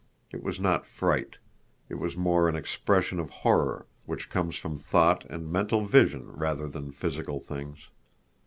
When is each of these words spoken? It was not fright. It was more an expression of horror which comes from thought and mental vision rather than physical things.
It 0.31 0.41
was 0.41 0.59
not 0.59 0.83
fright. 0.83 1.37
It 1.87 1.99
was 1.99 2.17
more 2.17 2.49
an 2.49 2.55
expression 2.55 3.19
of 3.19 3.29
horror 3.45 3.85
which 4.07 4.31
comes 4.31 4.55
from 4.55 4.79
thought 4.79 5.25
and 5.25 5.51
mental 5.51 5.85
vision 5.85 6.31
rather 6.31 6.67
than 6.67 6.91
physical 6.91 7.39
things. 7.39 7.87